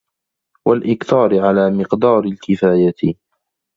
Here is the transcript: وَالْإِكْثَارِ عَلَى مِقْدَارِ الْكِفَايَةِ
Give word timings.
وَالْإِكْثَارِ 0.67 1.39
عَلَى 1.39 1.69
مِقْدَارِ 1.71 2.19
الْكِفَايَةِ 2.23 3.15